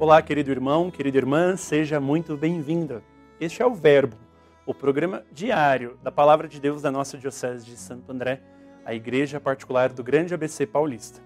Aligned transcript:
Olá, 0.00 0.22
querido 0.22 0.50
irmão, 0.50 0.90
querida 0.90 1.18
irmã, 1.18 1.58
seja 1.58 2.00
muito 2.00 2.34
bem-vinda. 2.34 3.02
Este 3.38 3.60
é 3.60 3.66
o 3.66 3.74
Verbo, 3.74 4.16
o 4.64 4.72
programa 4.72 5.22
diário 5.30 5.98
da 6.02 6.10
Palavra 6.10 6.48
de 6.48 6.58
Deus 6.58 6.80
da 6.80 6.90
nossa 6.90 7.18
Diocese 7.18 7.66
de 7.66 7.76
Santo 7.76 8.10
André, 8.10 8.40
a 8.82 8.94
Igreja 8.94 9.38
Particular 9.38 9.92
do 9.92 10.02
Grande 10.02 10.32
ABC 10.32 10.66
Paulista. 10.66 11.20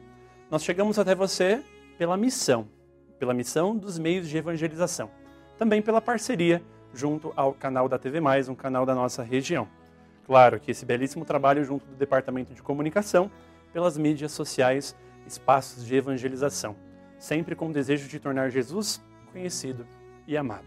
Nós 0.51 0.65
chegamos 0.65 0.99
até 0.99 1.15
você 1.15 1.63
pela 1.97 2.17
missão, 2.17 2.67
pela 3.17 3.33
missão 3.33 3.77
dos 3.77 3.97
meios 3.97 4.29
de 4.29 4.39
evangelização, 4.39 5.09
também 5.57 5.81
pela 5.81 6.01
parceria 6.01 6.61
junto 6.93 7.33
ao 7.37 7.53
canal 7.53 7.89
da 7.89 7.97
TV 7.97 8.19
Mais, 8.21 8.49
um 8.49 8.57
canal 8.57 8.85
da 8.85 8.93
nossa 8.93 9.23
região. 9.23 9.69
Claro 10.27 10.59
que 10.59 10.73
esse 10.73 10.85
belíssimo 10.85 11.25
trabalho 11.25 11.63
junto 11.63 11.87
do 11.87 11.95
Departamento 11.95 12.53
de 12.53 12.61
Comunicação, 12.61 13.31
pelas 13.73 13.97
mídias 13.97 14.33
sociais, 14.33 14.97
espaços 15.29 15.87
de 15.87 15.95
evangelização 15.95 16.75
sempre 17.19 17.55
com 17.55 17.69
o 17.69 17.73
desejo 17.73 18.09
de 18.09 18.19
tornar 18.19 18.51
Jesus 18.51 19.03
conhecido 19.33 19.87
e 20.27 20.37
amado. 20.37 20.67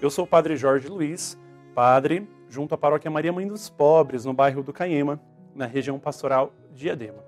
Eu 0.00 0.10
sou 0.10 0.24
o 0.24 0.28
Padre 0.28 0.56
Jorge 0.56 0.88
Luiz, 0.88 1.38
padre 1.74 2.26
junto 2.48 2.74
à 2.74 2.78
Paróquia 2.78 3.10
Maria 3.10 3.32
Mãe 3.32 3.46
dos 3.46 3.70
Pobres, 3.70 4.24
no 4.24 4.32
bairro 4.32 4.62
do 4.62 4.72
Caema, 4.72 5.20
na 5.54 5.66
região 5.66 5.98
pastoral 5.98 6.52
Diadema. 6.74 7.24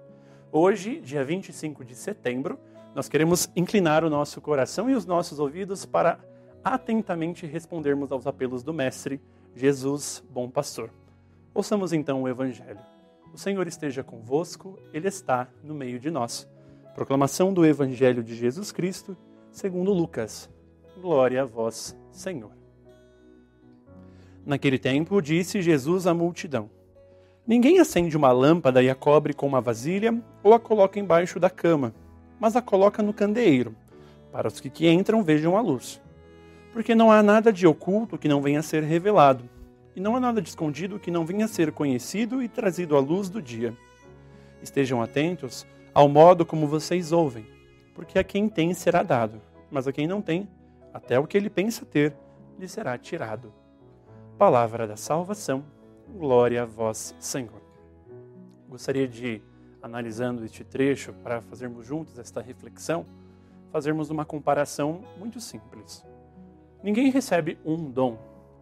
Hoje, 0.50 1.00
dia 1.00 1.24
25 1.24 1.84
de 1.84 1.94
setembro, 1.94 2.58
nós 2.94 3.08
queremos 3.08 3.50
inclinar 3.54 4.04
o 4.04 4.10
nosso 4.10 4.40
coração 4.40 4.90
e 4.90 4.94
os 4.94 5.06
nossos 5.06 5.38
ouvidos 5.38 5.86
para 5.86 6.18
atentamente 6.64 7.46
respondermos 7.46 8.12
aos 8.12 8.26
apelos 8.26 8.62
do 8.62 8.74
Mestre, 8.74 9.20
Jesus, 9.54 10.22
bom 10.30 10.50
pastor. 10.50 10.90
Ouçamos 11.54 11.92
então 11.92 12.22
o 12.22 12.28
Evangelho. 12.28 12.80
O 13.32 13.38
Senhor 13.38 13.66
esteja 13.66 14.02
convosco, 14.02 14.78
Ele 14.92 15.08
está 15.08 15.48
no 15.62 15.74
meio 15.74 15.98
de 15.98 16.10
nós. 16.10 16.48
Proclamação 16.94 17.54
do 17.54 17.64
Evangelho 17.64 18.22
de 18.22 18.34
Jesus 18.34 18.70
Cristo, 18.70 19.16
segundo 19.50 19.94
Lucas. 19.94 20.50
Glória 21.00 21.40
a 21.40 21.44
vós, 21.46 21.96
Senhor. 22.10 22.50
Naquele 24.44 24.78
tempo, 24.78 25.22
disse 25.22 25.62
Jesus 25.62 26.06
à 26.06 26.12
multidão: 26.12 26.68
Ninguém 27.46 27.78
acende 27.78 28.14
uma 28.14 28.30
lâmpada 28.30 28.82
e 28.82 28.90
a 28.90 28.94
cobre 28.94 29.32
com 29.32 29.46
uma 29.46 29.60
vasilha 29.60 30.22
ou 30.42 30.52
a 30.52 30.60
coloca 30.60 31.00
embaixo 31.00 31.40
da 31.40 31.48
cama, 31.48 31.94
mas 32.38 32.56
a 32.56 32.60
coloca 32.60 33.02
no 33.02 33.14
candeeiro, 33.14 33.74
para 34.30 34.46
os 34.48 34.60
que, 34.60 34.86
entram 34.86 35.22
vejam 35.22 35.56
a 35.56 35.62
luz. 35.62 35.98
Porque 36.74 36.94
não 36.94 37.10
há 37.10 37.22
nada 37.22 37.50
de 37.50 37.66
oculto 37.66 38.18
que 38.18 38.28
não 38.28 38.42
venha 38.42 38.60
a 38.60 38.62
ser 38.62 38.82
revelado, 38.82 39.48
e 39.96 40.00
não 40.00 40.14
há 40.14 40.20
nada 40.20 40.42
de 40.42 40.50
escondido 40.50 40.98
que 40.98 41.10
não 41.10 41.24
venha 41.24 41.46
a 41.46 41.48
ser 41.48 41.72
conhecido 41.72 42.42
e 42.42 42.48
trazido 42.48 42.96
à 42.96 43.00
luz 43.00 43.30
do 43.30 43.40
dia. 43.40 43.74
Estejam 44.62 45.00
atentos 45.00 45.66
ao 45.94 46.08
modo 46.08 46.46
como 46.46 46.66
vocês 46.66 47.12
ouvem, 47.12 47.46
porque 47.94 48.18
a 48.18 48.24
quem 48.24 48.48
tem 48.48 48.72
será 48.72 49.02
dado, 49.02 49.40
mas 49.70 49.86
a 49.86 49.92
quem 49.92 50.06
não 50.06 50.22
tem, 50.22 50.48
até 50.92 51.18
o 51.18 51.26
que 51.26 51.36
ele 51.36 51.50
pensa 51.50 51.84
ter, 51.84 52.16
lhe 52.58 52.66
será 52.66 52.96
tirado. 52.96 53.52
Palavra 54.38 54.86
da 54.86 54.96
salvação, 54.96 55.62
glória 56.08 56.62
a 56.62 56.66
vós, 56.66 57.14
Senhor. 57.18 57.60
Gostaria 58.68 59.06
de, 59.06 59.42
analisando 59.82 60.44
este 60.44 60.64
trecho, 60.64 61.12
para 61.22 61.42
fazermos 61.42 61.86
juntos 61.86 62.18
esta 62.18 62.40
reflexão, 62.40 63.04
fazermos 63.70 64.08
uma 64.08 64.24
comparação 64.24 65.02
muito 65.18 65.40
simples. 65.40 66.04
Ninguém 66.82 67.10
recebe 67.10 67.58
um 67.64 67.90
dom, 67.90 68.18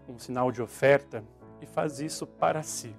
um 0.09 0.19
sinal 0.19 0.51
de 0.51 0.61
oferta, 0.61 1.23
e 1.61 1.67
faz 1.67 2.01
isso 2.01 2.27
para 2.27 2.63
si. 2.63 2.95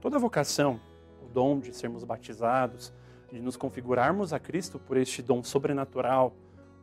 Toda 0.00 0.18
vocação, 0.18 0.80
o 1.24 1.28
dom 1.28 1.58
de 1.58 1.74
sermos 1.74 2.04
batizados, 2.04 2.92
de 3.30 3.40
nos 3.40 3.56
configurarmos 3.56 4.32
a 4.32 4.38
Cristo 4.38 4.78
por 4.78 4.96
este 4.96 5.22
dom 5.22 5.42
sobrenatural, 5.42 6.34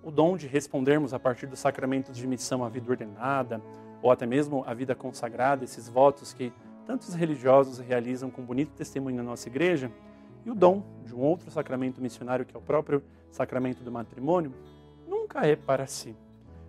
o 0.03 0.11
dom 0.11 0.37
de 0.37 0.47
respondermos 0.47 1.13
a 1.13 1.19
partir 1.19 1.47
dos 1.47 1.59
sacramentos 1.59 2.15
de 2.15 2.27
missão 2.27 2.63
à 2.63 2.69
vida 2.69 2.89
ordenada, 2.89 3.61
ou 4.01 4.11
até 4.11 4.25
mesmo 4.25 4.63
à 4.67 4.73
vida 4.73 4.93
consagrada, 4.93 5.63
esses 5.63 5.89
votos 5.89 6.31
que 6.31 6.53
tantos 6.85 7.15
religiosos 7.15 7.79
realizam 7.79 8.29
com 8.29 8.43
bonito 8.43 8.73
testemunho 8.73 9.17
na 9.17 9.23
nossa 9.23 9.49
igreja, 9.49 9.91
e 10.45 10.51
o 10.51 10.55
dom 10.55 10.83
de 11.03 11.15
um 11.15 11.19
outro 11.19 11.49
sacramento 11.49 11.99
missionário, 11.99 12.45
que 12.45 12.55
é 12.55 12.59
o 12.59 12.61
próprio 12.61 13.01
sacramento 13.31 13.83
do 13.83 13.91
matrimônio, 13.91 14.53
nunca 15.07 15.47
é 15.47 15.55
para 15.55 15.87
si. 15.87 16.15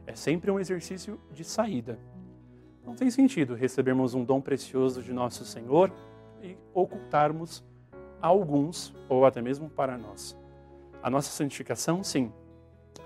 É 0.06 0.14
sempre 0.14 0.50
um 0.50 0.58
exercício 0.58 1.20
de 1.30 1.44
saída. 1.44 1.98
Não 2.86 2.94
tem 2.94 3.10
sentido 3.10 3.54
recebermos 3.54 4.14
um 4.14 4.24
dom 4.24 4.40
precioso 4.40 5.02
de 5.02 5.12
nosso 5.12 5.44
Senhor 5.44 5.92
e 6.40 6.56
ocultarmos 6.72 7.62
alguns, 8.20 8.94
ou 9.08 9.24
até 9.24 9.40
mesmo 9.40 9.68
para 9.68 9.96
nós. 9.96 10.36
A 11.02 11.10
nossa 11.10 11.30
santificação, 11.30 12.02
sim, 12.02 12.32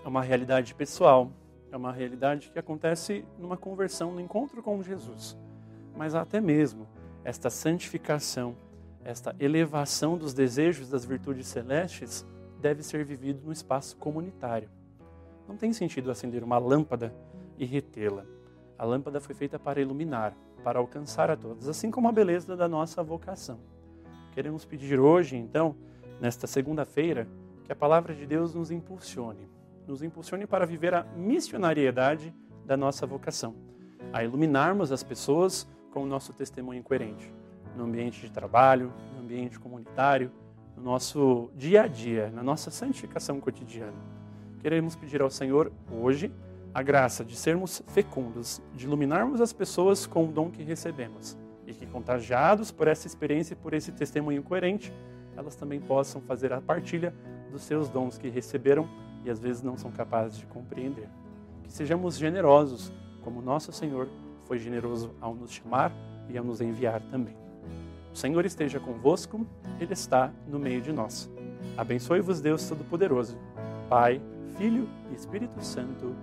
é 0.04 0.09
uma 0.09 0.22
realidade 0.22 0.75
pessoal, 0.75 1.31
é 1.71 1.76
uma 1.76 1.93
realidade 1.93 2.50
que 2.50 2.59
acontece 2.59 3.25
numa 3.38 3.56
conversão, 3.56 4.12
no 4.12 4.21
encontro 4.21 4.62
com 4.62 4.82
Jesus. 4.82 5.37
Mas 5.97 6.15
até 6.15 6.41
mesmo 6.41 6.88
esta 7.25 7.50
santificação, 7.50 8.56
esta 9.04 9.34
elevação 9.38 10.16
dos 10.16 10.32
desejos 10.32 10.88
das 10.88 11.04
virtudes 11.04 11.47
celestes 11.47 12.27
deve 12.60 12.82
ser 12.82 13.04
vivido 13.04 13.44
no 13.44 13.53
espaço 13.53 13.97
comunitário. 13.97 14.71
Não 15.48 15.56
tem 15.56 15.72
sentido 15.72 16.10
acender 16.10 16.42
uma 16.42 16.59
lâmpada 16.59 17.15
e 17.59 17.65
retê-la. 17.65 18.25
A 18.78 18.84
lâmpada 18.84 19.21
foi 19.21 19.34
feita 19.34 19.59
para 19.59 19.81
iluminar, 19.81 20.34
para 20.62 20.78
alcançar 20.78 21.31
a 21.31 21.37
todos, 21.37 21.69
assim 21.69 21.91
como 21.91 22.09
a 22.09 22.12
beleza 22.12 22.56
da 22.56 22.69
nossa 22.69 23.03
vocação. 23.03 23.59
Queremos 24.32 24.64
pedir 24.64 24.98
hoje, 25.00 25.36
então, 25.36 25.74
nesta 26.20 26.46
segunda-feira, 26.46 27.26
que 27.64 27.72
a 27.72 27.76
palavra 27.76 28.14
de 28.14 28.26
Deus 28.26 28.54
nos 28.54 28.70
impulsione, 28.70 29.48
nos 29.86 30.02
impulsione 30.02 30.46
para 30.46 30.64
viver 30.64 30.94
a 30.94 31.02
missionariedade 31.16 32.32
da 32.64 32.76
nossa 32.76 33.06
vocação, 33.06 33.56
a 34.12 34.22
iluminarmos 34.22 34.92
as 34.92 35.02
pessoas 35.02 35.68
com 35.91 36.04
o 36.04 36.06
nosso 36.06 36.32
testemunho 36.32 36.82
coerente, 36.82 37.34
no 37.76 37.84
ambiente 37.84 38.20
de 38.20 38.30
trabalho, 38.30 38.92
no 39.14 39.20
ambiente 39.22 39.58
comunitário, 39.58 40.30
no 40.76 40.82
nosso 40.82 41.50
dia 41.56 41.82
a 41.82 41.86
dia, 41.88 42.30
na 42.30 42.42
nossa 42.42 42.70
santificação 42.70 43.41
cotidiana. 43.41 43.98
Queremos 44.60 44.94
pedir 44.94 45.20
ao 45.20 45.30
Senhor 45.30 45.72
hoje 45.91 46.32
a 46.72 46.82
graça 46.82 47.24
de 47.24 47.34
sermos 47.34 47.82
fecundos, 47.88 48.62
de 48.74 48.86
iluminarmos 48.86 49.41
as 49.41 49.52
pessoas 49.52 50.06
com 50.06 50.28
o 50.28 50.32
dom 50.32 50.50
que 50.50 50.62
recebemos 50.62 51.36
e 51.70 51.75
que, 51.75 51.86
contagiados 51.86 52.72
por 52.72 52.88
essa 52.88 53.06
experiência 53.06 53.54
e 53.54 53.56
por 53.56 53.72
esse 53.72 53.92
testemunho 53.92 54.42
coerente, 54.42 54.92
elas 55.36 55.54
também 55.54 55.81
possam 55.81 56.20
fazer 56.20 56.53
a 56.53 56.60
partilha 56.60 57.14
dos 57.50 57.62
seus 57.62 57.88
dons 57.88 58.19
que 58.19 58.28
receberam 58.28 58.88
e 59.25 59.31
às 59.31 59.38
vezes 59.38 59.62
não 59.62 59.78
são 59.78 59.91
capazes 59.91 60.38
de 60.38 60.47
compreender. 60.47 61.09
Que 61.62 61.72
sejamos 61.72 62.16
generosos, 62.16 62.92
como 63.22 63.41
nosso 63.41 63.72
Senhor 63.72 64.09
foi 64.47 64.59
generoso 64.59 65.14
ao 65.20 65.34
nos 65.34 65.53
chamar 65.53 65.92
e 66.28 66.36
ao 66.36 66.44
nos 66.44 66.60
enviar 66.60 67.00
também. 67.03 67.36
O 68.12 68.16
Senhor 68.16 68.44
esteja 68.44 68.80
convosco, 68.80 69.47
Ele 69.78 69.92
está 69.92 70.32
no 70.48 70.59
meio 70.59 70.80
de 70.82 70.92
nós. 70.92 71.30
Abençoe-vos, 71.76 72.41
Deus 72.41 72.69
Todo-Poderoso, 72.69 73.38
Pai, 73.88 74.20
Filho 74.56 74.88
e 75.12 75.14
Espírito 75.14 75.62
Santo. 75.62 76.16